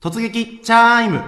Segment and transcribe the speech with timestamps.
[0.00, 1.22] 突撃チャイム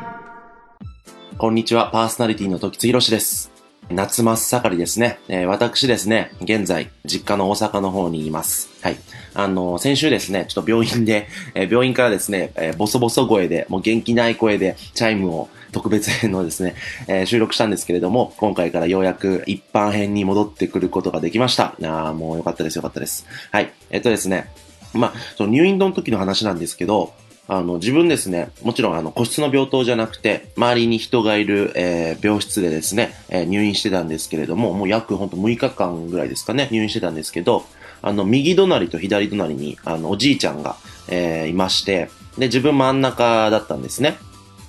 [1.39, 3.51] こんにちは、パーソナリティの時津博です。
[3.91, 5.19] 夏真っ盛りですね。
[5.29, 8.69] えー私ですね、現在、実家の大阪の方にいます。
[8.83, 8.97] はい。
[9.33, 16.75] あの先週ですね、ちょっと病院で、えー病院からですね、えーボソボソ声で、もう元気ない声で、チャイムを特別編のですね、
[17.09, 21.75] え収録したんですけれども、今回からようやく一般編に戻ってくることができました。
[21.83, 23.27] あーもうよかったです、よかったです。
[23.51, 23.73] はい。
[23.89, 24.51] えっとですね、
[24.93, 27.15] まあ、その入院の時の話なんですけど、
[27.51, 37.65] あの、自分ですね、もちろんあの、個室の病棟じゃなくて、周りに人がいる、えー病室でですね、えー入院してたんですけれども、もう約ほんと6日間ぐらいですかね、入院してたんですけど、
[38.03, 40.77] あの、右隣と左隣に、あの、おじいちゃんが、
[41.09, 44.19] えーいまして、で、自分真ん中だったんですね。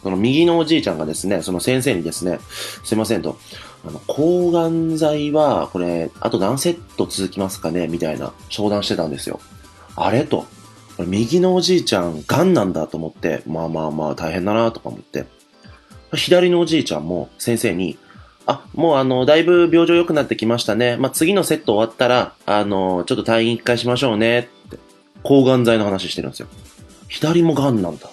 [0.01, 2.39] その右のおじいちゃんがですね、その先生にですね、
[2.85, 3.37] すいませんと、
[3.85, 9.41] あの、抗がん剤は、これ、あと何セット続きますかねみたいな相談してたんですよ。
[9.97, 10.23] あれ？
[10.23, 10.45] と。
[11.05, 15.25] 右のおじいちゃん、癌なんだと思って、まあまあまあ大変だなとか思って。
[16.13, 17.97] 左のおじいちゃんも先生に、
[18.45, 20.97] あ、もうあの、だいぶ病状良くなってきましたね。
[20.97, 24.77] まあ次のセット終わったら、あの、ちょっと退院一回しましょうねって、
[25.23, 26.47] 抗がん剤の話してるんですよ。
[27.07, 28.09] 左も癌なんだ。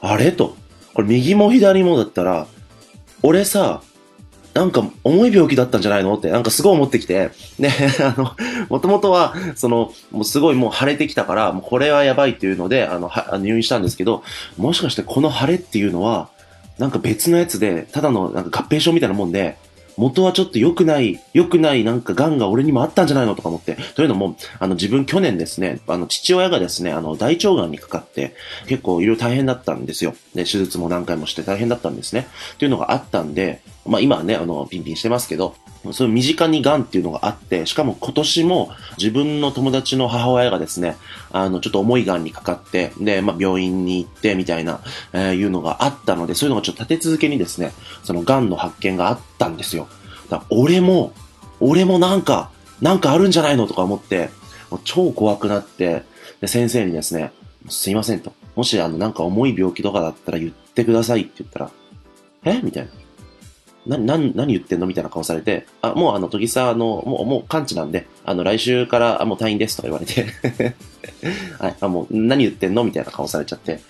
[0.00, 0.56] あれと。
[0.94, 2.46] これ右も左もだったら、
[3.22, 3.82] 俺さ、
[4.56, 6.16] なんか重い病気だったんじゃないの？
[6.16, 8.34] って、なんかすごい思ってきて、ね、 あの、
[8.70, 14.22] もともとは、その、もうすごいもう腫れてきたから、もうこれはやばいっていうので、あの、は入院したんですけど、
[14.56, 16.30] もしかしてこの腫れっていうのは、
[16.78, 19.58] なんか別のやつで、ただのなんか合併症みたいなもんで、
[19.98, 23.76] 元はちょっと良くない、良くないなんか癌が俺にもあったんじゃないのとか思って。
[23.94, 28.34] というのも、あの自分去年ですね、あの父親がですね、あの大腸癌にかかって、
[28.66, 30.14] 結構いろいろ大変だったんですよ。
[30.34, 32.28] で、手術も何回もして大変だったんですね。
[32.54, 35.54] っていうのがあったんで、まあ今はね、あの、ピンピンしてますけど、
[35.92, 40.96] そういう身近に癌っていうのがあって、しかも今年も自分の友達の母親がですね、
[41.30, 44.80] あの、ちょっと重い癌にかかって、で、まあ病院に行ってみたいな、
[45.12, 49.88] えーいうのがあったので、そういうのがちょっと立て続けにですね、その癌の発見があったんですよ。
[50.28, 51.12] だから俺も、
[51.60, 52.50] 俺もなんか、
[52.80, 54.30] なんかあるんじゃないのとか思って、
[54.70, 56.02] もう超怖くなって、
[56.40, 57.32] で、先生にですね、
[57.68, 58.32] すいませんと。
[58.56, 61.70] もし、あの、なんか重い病気とかだったら言ってくださいって言ったら、
[62.44, 62.60] え？
[62.62, 62.90] みたいな。
[63.86, 70.26] な、な、何言ってんのみたいな顔されて、あ、もうあの、時さ、あの、もう、もう完治なんで、あの、来週から、あ、もう退院ですとか言われて、
[71.58, 73.80] はい、あ、もう、何言ってんのみたいな顔されちゃって。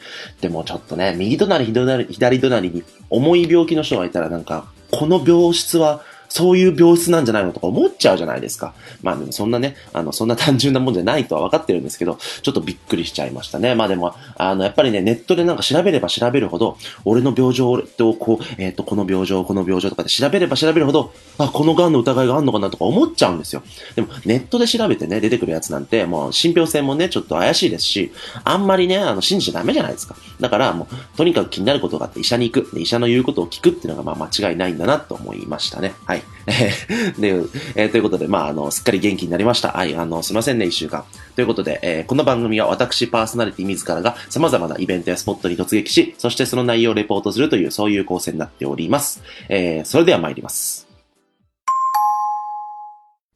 [0.40, 8.75] でもちょっとね、右隣、左隣、左隣に重い病気の人がいたらなんか、この病室は、そういう病室なんじゃないのとか思っちゃうじゃないですか。
[9.03, 13.75] まあでもそんなね、あの、そんな単純なもんじゃないとは分かってるんですけど、ちょっとびっくりしちゃいましたね。
[13.75, 23.62] まあでも、あの、やっぱりね、ネットでなんか調べれば調べるほど、俺の病状と、こう、えっ、と、この病状、この病状とかで調べれば調べるほど、あ、この癌の疑いがあるのかなとか思っちゃうんですよ。
[23.94, 28.12] でも、ネットで調べてね、出てくるやつなんて、もう、信憑性もね、ちょっと怪しいですし、
[28.44, 30.16] あんまりね、あの、信じちゃダメじゃないですか。
[30.41, 32.75] だから、もう、とにかく気になることがあって医者に行く。
[32.75, 35.94] で医者の言うことを聞くっていうのが、まあ、間違いないんだなと思いましたね。
[36.04, 36.16] はい。
[36.16, 36.22] い
[37.21, 37.34] で、
[37.75, 39.72] えーということで、まあ、あの、すっかり元気になりました。
[39.72, 41.04] はい、あの、すいませんね、一週間。
[41.34, 49.22] ということで、えーこの番組は私パーソナリティ自らが様々なイベントやスポットに突撃し、そしてその内容をレポートするという、そういう構成になっております。
[49.49, 50.87] えーそれでは参ります。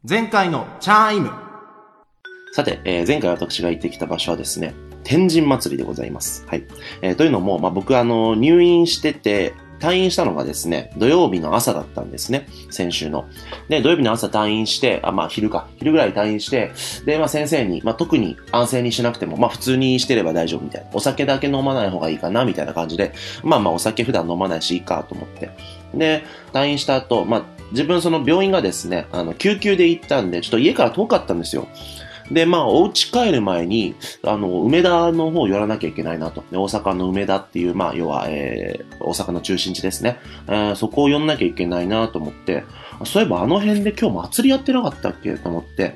[0.09, 1.31] 前回のチャイム
[2.53, 4.75] さて、えー前回私が行ってきた場所はですね、
[5.05, 6.45] 天神祭りでございます。
[6.47, 6.65] はい。
[7.03, 12.47] えーというのも、まあ、僕あの、入院してて、退院したのがですね、土曜日の朝だったんですね。
[12.71, 13.27] 先週の。
[13.69, 15.69] で、土曜日の朝退院して、あ、まあ昼か。
[15.79, 16.71] 昼ぐらい退院して、
[17.07, 20.91] で、まあ先生に、まあ特に安静にしなくても、まあ普通にしてれば大丈夫みたいな。
[20.93, 25.51] お酒だけ飲まない方がいいかな、みたいな感じで、まあまあお酒普段飲まないしいいかと思って。
[25.95, 27.43] で、退院した後、まあ
[27.73, 31.69] 自分その病院がですね、あの、救急で行ったんで、ちょっと家から遠かったんですよ。
[32.31, 36.45] で、まあ、お家帰る前に、あの、梅田の方寄らなきゃいけないなと。
[36.51, 40.19] で大阪の梅田っていう、まあ、要は、えー、大阪の中心地ですね。
[40.47, 42.65] えーそこを寄んなきゃいけないなと思って、
[43.05, 45.35] そういえばあの辺で今日祭りやってなかったっけ？
[45.35, 45.95] と思って、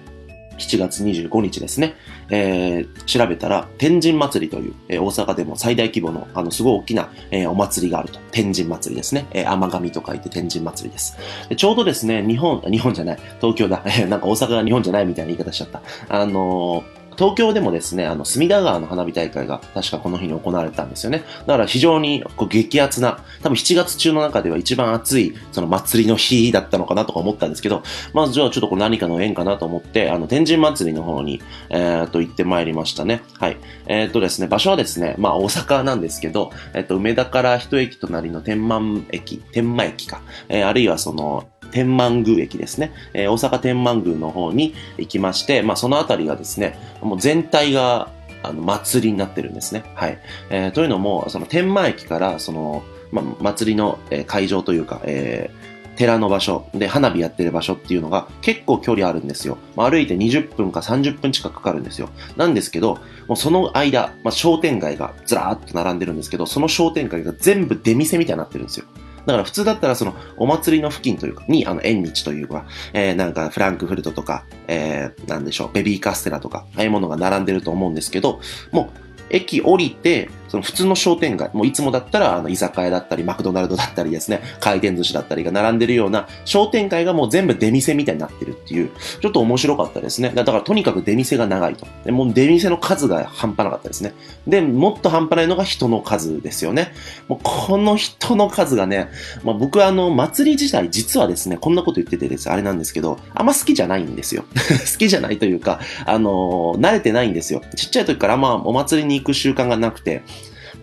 [0.59, 1.95] 7月25日ですね。
[2.31, 8.19] えー調べたら、天神祭りという、えー大阪でも最大規模の、あの、すごい大きな、えーお祭りがあると。
[8.31, 9.27] 天神祭りですね。
[9.33, 11.17] えー甘神と書いて天神祭りです。
[11.49, 13.83] でちょうどですね、日本、日本じゃない、東京だ。
[13.87, 15.83] え ーなんか大阪が日本じゃないみたいな言い方しちゃった。
[16.09, 21.25] あのー東京でもですね、あの、隅田川の花火大会が確かこの日に行われたんですよね。
[21.47, 27.83] だから非常にこう激アツな、多分7月中の中では一番暑い、その祭りの日だったのかなとか思ったんですけど、
[28.13, 31.41] まずじゃあちょっとこれ何かの縁かなと思って、あの、天神祭りの方に、
[31.71, 33.23] えーっと、行ってまいりましたね。
[33.39, 33.57] はい。
[33.87, 41.45] えーっとですね、場所はですね、まあ大阪なんですけど、えっと、梅田から一駅隣の天満駅、天満駅か、えーあるいはその、
[41.75, 42.93] 天満宮駅ですね。
[43.13, 48.09] えー大阪天満宮の方に行きまして、まあそのあたりがですね、もう全体が
[48.45, 49.85] あの、祭りになってるんですね。
[49.95, 50.19] はい。
[50.51, 59.59] えーというのも、その天満駅から、その、まあ、祭りの、会場というか、えー寺の場所で花火やってる場所っていうのが結構距離あるんですよ。
[59.77, 62.09] まあ、歩いて20分か30分近くかかるんですよ。
[62.37, 62.99] なんですけど、
[63.29, 68.87] もうその間、まあ、商店街がずらーっと並んでるんですけど、その商店街が全部出店みたいになってるんですよ。
[69.27, 78.41] だから普通だったらそのお祭りの付近というか、に、あの、縁日というか、えー、なんかフランクフルトとか、えー、なんでしょう、ベビーカステラとか、ああいうものが並んでると思うんですけど、
[78.73, 79.01] もう、
[79.31, 88.91] 駅降りて、その普通の商店街、もういつもだったら、あの、居酒屋だったり、マクドナルドだったりですね、回転寿司だったりが並んでるような商店街がもう全部出店みたいになってるっていう、
[89.21, 90.31] ちょっと面白かったですね。
[90.33, 91.87] だからとにかく出店が長いと。
[92.05, 94.15] でもう出店の数が半端なかったですね。
[94.47, 96.93] で、もっと半端ないのが人の数ですよね。
[97.27, 99.09] もうこの人の数がね、
[99.43, 104.45] まあ、僕はあの、祭り自体実はですね、こんなこと言っててです、あれなんですけど、あんま好きじゃないんですよ。
[104.55, 107.63] 好きじゃないというか、あのー慣れてないんですよ。
[107.77, 110.23] ちっちゃい時からまあ、お祭りに行く習慣がなくて、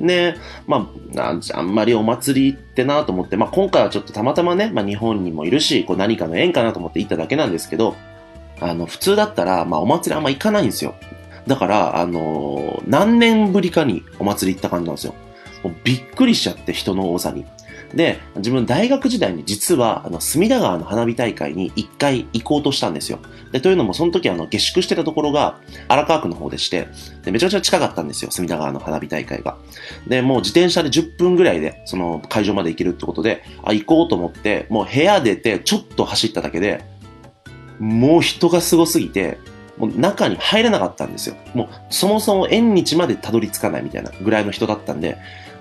[0.01, 0.35] で、
[0.67, 7.95] まあ、あんまりお祭りってなと思って、まあ今回はちょっとたまたまね、まあ日本にもいるし、こう何かの縁かなと思って行っただけなんですけど、
[8.59, 10.95] あの、普通だったら、まあお祭りあんま行かないんですよ。
[11.47, 15.13] だから、あのー何年ぶりかにお祭り行った感じなんですよ。
[15.63, 17.45] もうびっくりしちゃって、人の多さに。
[17.93, 23.19] で、自分大学時代に実は、あの、隅田川の花火大会に一回行こうとしたんですよ。
[23.51, 26.87] で、というのも、その時あの、下宿してたところが、荒川区の方でして、
[27.23, 29.57] で、めちゃめちゃ近かったんですよ、隅田川の花火大会が。
[30.07, 36.83] で、もう自転車で10分ぐらいで、その会場まで行けるってことで、あ、行こうと思って、もう部屋出て、ちょっと走っただけで、
[37.79, 39.37] もう人がすごすぎて、
[39.77, 41.35] もう中に入れなかったんですよ。
[41.55, 45.17] もうそもそも縁日までたどり着かないみたいなぐらいの人だったんで、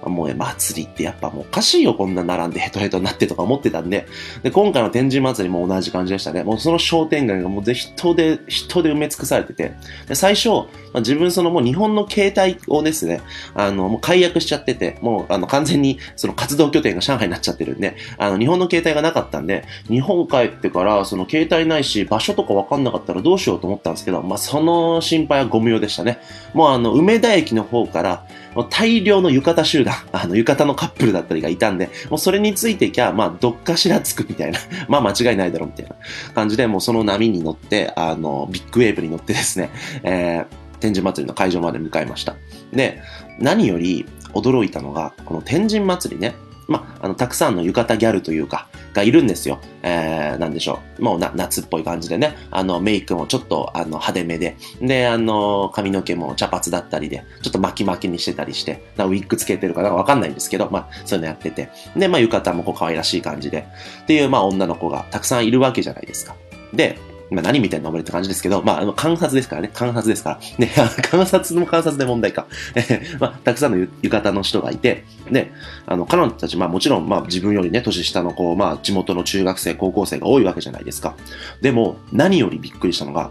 [0.08, 4.06] もうね、祭りってやっぱもうおかしいよ、こんな並んでヘトヘトになってとか思ってたんで、
[4.42, 6.42] で、今回の天神祭りも同じ感じでしたね。
[6.42, 9.72] もうその商店街がもうぜ人で、人で埋め尽くされてて、
[10.08, 13.20] で最初、まあ、自分そのもう日本の携帯をですね、
[13.54, 26.18] あの、もう解約しちゃってて、もうあの完全にその活動拠点が上海になっちゃってるんで、あの日本の携帯がなかったんで、日本帰ってからその携帯ないし、場所とかわかんなかったらどうしようと思ったんですけど、まあその心配はご無用でしたね。
[26.54, 34.58] もうあの、梅田駅の方から、もう大量の浴衣集団、 あの、浴衣のカップルだったりがいたんで、もうそれについていきゃ、まあ、どっかしらつくみたいな、
[34.88, 35.96] まあ、間違いないだろうみたいな
[36.34, 39.70] 感じで、もうその波に乗って、あの、ビッグウェーブに乗ってですね、
[40.02, 40.46] えー、
[40.80, 42.36] 天神祭りの会場まで向かいました。
[42.72, 43.02] で、
[43.38, 46.34] 何より驚いたのが、この天神祭りね、
[46.70, 49.58] まあ、あの、たくさんの浴衣ギャルというか、がいるんですよ。
[49.82, 51.02] えー、なんでしょう。
[51.02, 52.36] もうな、夏っぽい感じでね。
[52.50, 54.56] あの、メイクもちょっと、あの、派手めで。
[54.80, 59.88] で、あの、髪の毛も茶髪だったりで、ちょっと巻き巻きにしてたりして、なウィッグつけてるかな？
[59.88, 61.70] んかわかんないんですけど、まあ、そういうのやってて。
[61.96, 63.66] で、まあ、浴衣もこう可愛らしい感じで。
[64.02, 66.36] っていう、まあ、女の子がたくさんいるわけじゃないですか。
[66.72, 66.98] で、
[67.30, 69.70] まあ、何みたいなのって感じですけど、まあ、あの、観察ですからね。
[69.72, 70.40] 観察ですから。
[70.58, 70.72] ね、
[71.10, 72.46] 観察の観察で問題か。
[72.74, 75.52] え まあ、たくさんの浴衣の人がいて、で、
[75.86, 81.14] あの、彼女たち、まあもちろん、まあ自分よりね、年下の子、まあ地元の中学生、高校生が多いわけじゃないですか。
[81.62, 83.30] でも、何よりびっくりしたのが、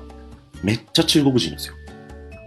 [0.63, 1.73] めっちゃ中国人ですよ。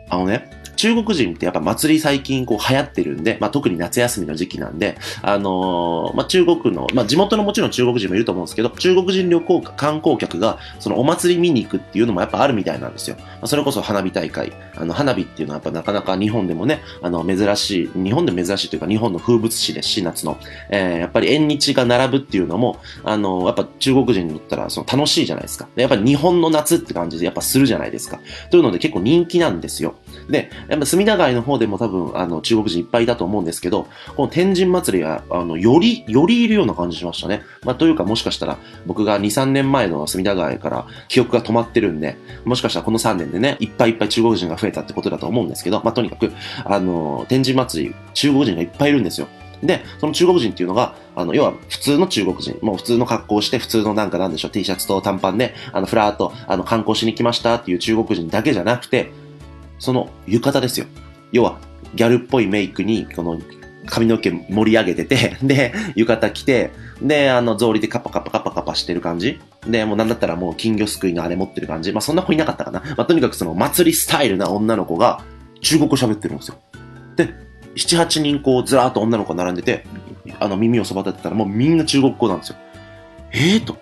[0.09, 13.15] あのね、中国人ってやっぱ祭り最近こう流行ってるんで、まあ特に夏休みの時期なんで、あのーまあ中国の、まあ地元のもちろん中国人もいると思うんですけど、中国人旅行観光客がそのお祭り見に行くっていうのもやっぱあるみたいなんですよ。
[13.17, 14.53] まあそれこそ花火大会。
[14.75, 20.37] あの花火っていうのはやっぱなかなか日本でもね、あの珍しい、日本で珍しいというか日本の風物詩ですし、夏の。
[20.69, 25.69] えーやっぱり縁日が並ぶっていうのも、あのやっぱ中国人にとったらその楽しいじゃないですか。
[25.77, 28.19] やっぱり日本の夏って感じでやっぱするじゃないですか。
[28.51, 29.95] というので結構人気なんですよ。
[30.29, 33.87] で、やっぱ隅田川の方でも多分、あの、中国人いっぱいいたと思うんですけど、
[34.17, 37.43] この天神祭りは、あの、より、よりいるような感じしましたね。
[37.65, 46.33] まあ、というかもしかしたら、僕が2、3年前の隅田川から記憶が止まってるんで、もしかしたらこの3年でね、いっぱいいっぱい中国人が増えたってことだと思うんですけど、まあ、とにかく、
[46.65, 49.29] あの、天神祭り、中国人がいっぱいいるんですよ。
[49.63, 59.13] で、その中国人っていうのが、あの、要は普通の中国人、もう普通の格好をして、普通のなんかなんでしょう、T シャツと短パンで、あの、ふらーっと、あの、観光しに来ましたっていう中国人だけじゃなくて、
[59.83, 60.87] その浴衣ですよ。
[61.33, 61.59] 要は、
[61.97, 63.41] ギャルっぽいメイクに、この、
[63.85, 66.71] 髪の毛盛り上げてて、 で、浴衣着て、
[67.03, 69.41] で、あの、草履でカッパカッパカッパカッパしてる感じ。
[69.67, 71.91] で、もうなんだったらもう金魚すくいのあれ持ってる感じ。
[71.91, 72.81] まあ、そんな子いなかったかな。
[72.97, 75.21] まあ、とにかくその祭りスタイルな女の子が
[75.63, 76.55] 中国語喋ってるんですよ。
[77.17, 77.35] で、
[77.75, 79.85] 7、8人こうずらーっと女の子並んでて、
[80.39, 82.57] あの耳をそば立てたらもうみんな中国語なんですよ。
[83.33, 83.77] ええー、と。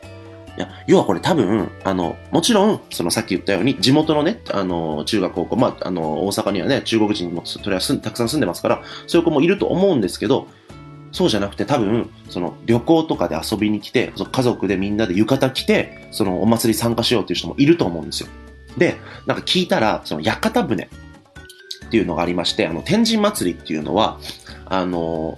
[0.61, 10.49] や、要はこれ多分、あの、もちろん、そのさっき言ったように、地元のね、あの、中学高校、まあ、あの、大阪にはね、中国人も、それはすんたくさん住んでますから、そういう子もいると思うんですけど、
[11.13, 18.29] そうじゃなくて多分、その旅行とかで遊びに来て、家族でみんなで浴衣着て、そのお祭り参加しようっていう人もいると思うんですよ。
[18.79, 20.89] で、なんか聞いたら、その屋形船。
[21.87, 24.21] っていうのがありまして、あの、天神祭りっていうのは、
[24.67, 25.37] あの、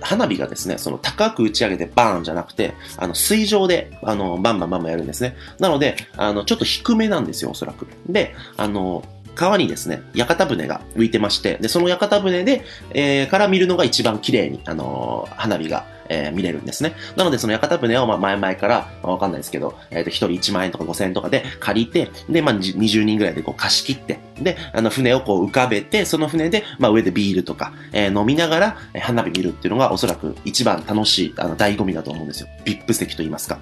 [0.00, 5.36] 花火がですね、その高く打ち上げてバーンじゃなくて、あの、水上で、あの、バンバンバンバンやるんですね。
[5.58, 7.86] なので、あの、ちょっと低めなんですよ、おそらく。
[8.08, 9.02] で、あの、
[9.40, 16.94] 川にですね、屋形船が浮いてまして、で、その屋形船で、えー、から見るのが一番綺麗に、あのー花火が、えー見れるんですね。
[17.16, 32.48] なので、その屋形船を、まあ、前々から、まあわかんないですけど、えっ、と、一人1万円とか5000円とかで借りて、で、まあ、20人ぐらいでこう貸し切って、で、あの、船をこう浮かべて、その船で、まあ、上でビールとか、え飲みながら、え花火見るっていうのが、おそらく一番楽しい、あの、醍醐味だと思うんですよ。
[32.66, 33.58] VIP 席と言いますか。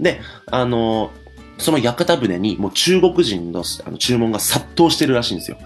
[0.00, 1.29] で、あのー
[1.60, 5.58] その屋形船にもう中国人のあの注文が殺到してるらしいんですよ。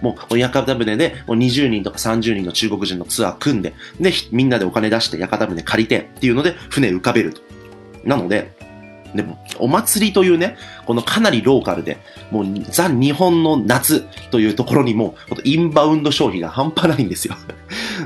[0.00, 7.42] もう屋形船でもう20人とか30人の中国人のツアー組んで、で、みんなでお金出して屋形船借りてっていうので船浮かべると。
[8.04, 8.52] なので、
[9.14, 11.98] でも、お祭りというね、このかなりローカルで、
[12.30, 17.34] もうザ日本の夏というところにも、インバウンド消費が半端ないんですよ。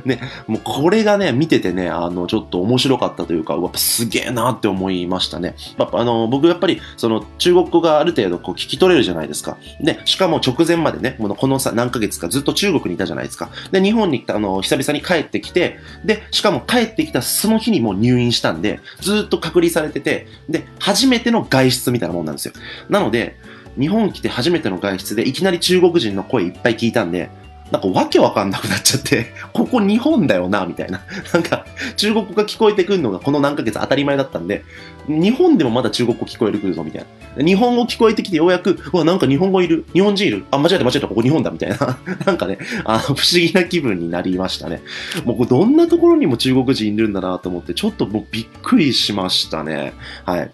[0.06, 5.54] ね、もうこれがね、見ててね、あの、ちょっと面白かったというか、やっぱすげえなって思いましたね。
[5.78, 9.56] やっぱあの、僕やっぱり、その、中国語がある程度こう聞き取れるじゃないですか。
[9.80, 13.50] で、しかも直前までね、このこのさ、何ヶ月かずっと中国にいたじゃないですか。
[13.73, 22.54] で、日本に来た、あの、久々に帰ってきて、で、しかも帰ってきたその日にもう入院したんで、ずっと隔離されてて、で、初めての外出みたいなもんなんですよ。
[22.88, 23.37] なので、
[23.78, 27.28] 日本来て初めての外出でいきなり中国人の声いっぱい聞いたんで、
[27.75, 31.00] なんかわけわかんなくなっちゃって、 ここ日本だよな、みたいな。
[31.35, 31.66] なんか、
[31.97, 34.64] 中国語が聞こえてくるのがこの何ヶ月当たり前だったんで、
[35.09, 37.45] 日本でもまだ中国語聞こえてくるぞ、みたいな。
[37.45, 39.85] 日本語聞こえてきてようやく、うわ、なんか日本語いる。
[39.93, 40.45] 日本人いる。
[40.52, 41.76] あ、間違えた間違えた、ここ日本だ、みたいな。
[42.25, 44.81] なんかね、あの、不思議な気分になりましたね。
[45.25, 49.95] もうどんなところにも中国人いるんだなと思って、ちょっともうびっくりしましたね。
[50.25, 50.50] はい。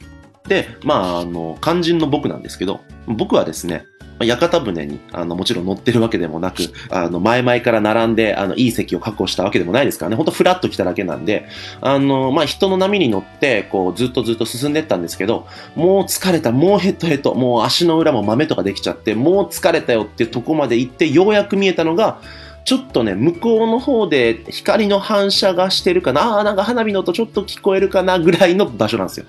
[0.49, 3.85] で、まあ、あの、肝心の僕なんですけど、僕はですね、
[4.25, 11.47] 屋形船に、あの、もちろん乗ってるわけでもなく、 あの、前々から並んで、あの、いい席を確保したわけでもないですからね、ほんとフラッと来ただけなんで、
[11.81, 22.19] あの、まあ、人の波に乗って、こう、ずっとずっと進んでったんですけど、もう疲れた、もうヘトヘト、もう足の裏も豆とかできちゃって、もう疲れたよっていうとこまで行って、ようやく見えたのが、
[22.65, 29.27] ちょっとね、向こうの方で光の反射がしてるかな、ああー、なんか花火の音ちょっと聞こえるかなぐらいの場所なんですよ。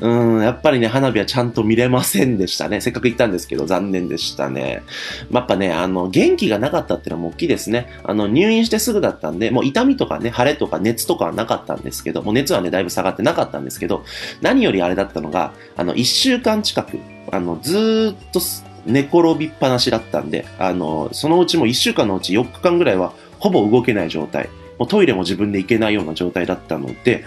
[0.00, 2.80] うん、やっぱりね、花火はちゃんと見れませんでしたね。
[2.80, 4.82] せっかく行ったんですけど、残念でしたね。
[5.30, 7.88] まあやっぱね、あの、元気がなかったっていうのはも大きいですね。
[8.04, 14.04] あの、入院してすぐだったんで、もう痛みとかね、腫れとか熱とかはなかったんですけど、もう熱はね、だいぶ下がってなかったんですけど、
[14.40, 16.98] 何よりあれだったのが、あの、一週間近く、
[17.30, 18.40] あの、ずーっと
[18.86, 24.48] 寝転びっぱなしだったんで、あの、そのうちも一週間のうち4日間ぐらいは、ほぼ動けない状態。
[24.78, 27.24] もうトイレも自分で行けないような状態だったので、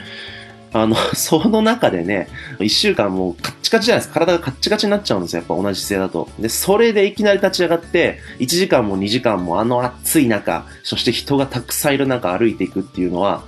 [0.73, 2.27] あの、 その中でね、
[2.59, 4.19] 一週間もうカッチカチじゃないですか。
[4.19, 5.39] 体がカッチカチになっちゃうんですよ。
[5.39, 6.29] やっぱ同じ姿勢だと。
[6.39, 13.43] で、それでいきなり立ち上がって、1時間も2時間もあの暑い中、そして人がたくさんいる中歩いていくっていうのは、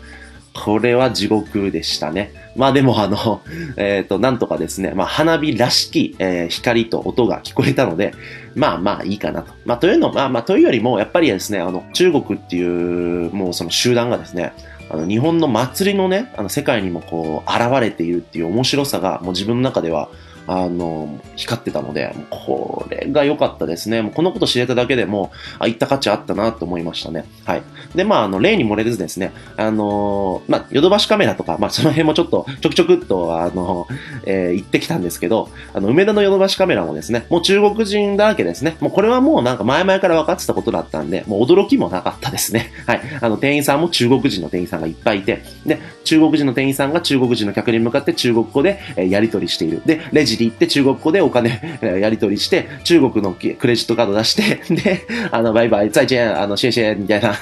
[0.54, 2.32] これは地獄でしたね。
[2.56, 3.42] まあでもあの、
[3.76, 8.14] えっ、と、なんとかですね、まあ花火らしき、えー光と音が聞こえたので、
[8.56, 9.52] まあまあいいかなと。
[9.66, 14.54] まあというの、まあまあというよりも、やっぱりですね、あの、中国っていう、もうその集団がですね、
[14.90, 20.10] あの、日本の祭りのね、あの、世界にもこう、現れているっていう面白さが、もう自分の中では、
[20.48, 24.02] あの、光ってたので、これが良かったですね。
[24.02, 27.26] もうこのこと知れただけでも、あ、行った価値あったなと思いましたね。
[27.46, 27.64] はい。
[27.96, 33.88] で、まあ、あの、例に漏れずですね、あのまあ、ヨドバシカメラとか、まあ、その辺もちょっと、ちょくちょくっと、あの、
[34.26, 38.78] えー行ってきたんですけど、あの、梅田のヨドバシカメラもですね、もう中国人だらけですね。
[38.80, 42.72] もうこれはもうなんか前々から分かってたことだったんで、もう驚きもなかったですね。
[42.88, 43.02] はい。
[43.22, 49.82] あの、店員さんも中国人の店員さんがいっぱいいて、で、中国人の店員さんが中国人の客に向かって中国語で、えーやり取りしている。
[49.86, 57.34] で、レジに行って中国語でお金、えーやり取りして、中国のクレジットカード出して、 で、あの、バイバイ、再见、あの、シェシェ、みたいな。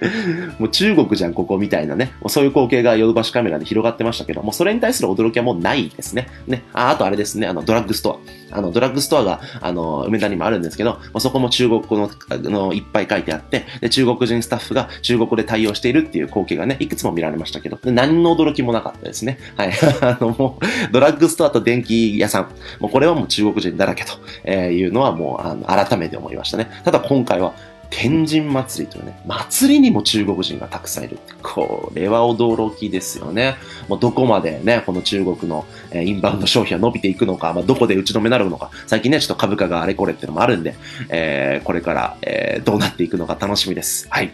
[0.58, 2.12] もう中国じゃん、ここみたいなね。
[2.20, 6.28] もうそういう光景がヨドバシカメラで広がってましたけど、もうそれに対する驚きはもうないですね。
[6.46, 6.64] ね。
[6.72, 8.56] あ、あとあれですね、あの、ドラッグストア。
[8.58, 19.38] あの、ドラッグストアが、あの、梅田にもあるんですけど、まあ、そこも中国語の、あの、いっぱい書いてあって、で、中国人スタッフが中国語で対応しているっていう光景がね、いくつも見られましたけど、で何の驚きもなかったですね。
[19.56, 19.72] はい。
[20.02, 22.48] あの、もう、ドラッグストアと電気屋さん、
[22.80, 24.12] もうこれはもう中国人だらけと
[24.44, 26.70] えーいうのはもう、あの、改めて思いましたね。
[26.84, 27.54] ただ今回は、
[27.90, 31.34] 天神祭りというね、祭りにも中国人がたくさんいるって。
[31.42, 33.56] これは驚きですよね。
[33.88, 40.74] もうどこまでね、この中国の、えーインバウンド消費が伸びていくのか、まあ、どこで打ち止めになるのか、最近ね、ちょっと株価があれこれっていうのもあるんで、
[41.08, 44.06] えーこれから、えーどうなっていくのか楽しみです。
[44.08, 44.32] はい。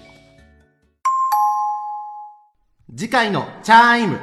[2.95, 4.19] 次回のチャイム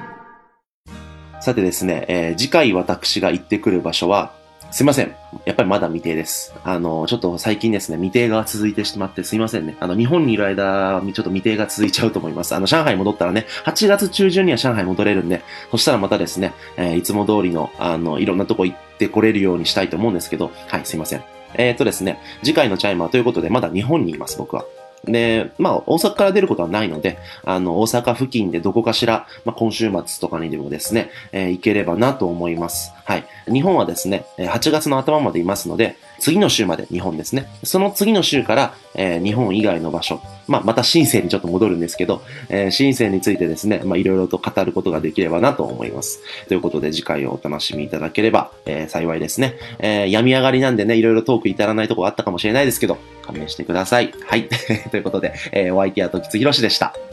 [1.42, 4.32] さてですね、えー次回私が行ってくる場所は、
[4.74, 5.16] すいません。
[5.46, 6.52] やっぱりまだ未定です。
[6.64, 9.78] あの、ちょっと最近ですね、未定が続いてしまってすいませんね。
[9.80, 12.56] あの、日本にいる間、ちょっと未定が続いちゃうと思います。
[12.56, 21.24] あの、上海戻ったらね、8月中旬には上海戻れるんで、そしたらまたですね、えーいつも通りの、あの、いろんなとこ行ってこれるようにしたいと思うんですけど、はい、すいません。
[21.54, 24.66] えー、とですね、次回のチャイマーということで、まだ日本にいます、僕は。
[25.06, 32.92] で、まあ、大阪から出ることはないので、あの、大阪付近でどこかしら、まあ、今週末とかにでもですね、えー行ければなと思います。
[33.04, 33.26] はい。
[33.52, 37.50] 日本はですね、8月の頭までいますので、次の週まで日本ですね。
[37.64, 46.22] その次の週から、えー日本以外の場所、まあ、また深センにちょっと戻るんですけど、えー深センについてですね、まあ、いろいろと語ることができればなと思います。
[46.48, 49.56] ということで、次回をお楽しみいただければ、えー幸いですね。
[49.80, 54.14] えー病み上がりなんでね、いろいろトーク至らないところあったかもしれないですけど、勘弁してください。
[54.26, 54.48] はい。
[54.92, 57.13] ということで、えーお相手は時津博士でした。